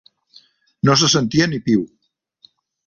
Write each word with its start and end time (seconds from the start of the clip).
No 0.89 0.97
se 1.03 1.11
sentia 1.17 1.49
ni 1.53 1.63
piu. 1.69 1.87